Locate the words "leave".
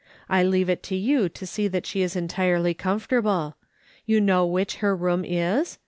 0.41-0.67